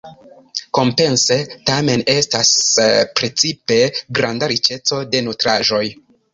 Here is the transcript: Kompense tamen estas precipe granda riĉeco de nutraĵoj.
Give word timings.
Kompense 0.77 1.37
tamen 1.71 2.05
estas 2.15 2.51
precipe 3.21 3.79
granda 4.21 4.53
riĉeco 4.55 5.03
de 5.15 5.25
nutraĵoj. 5.31 5.87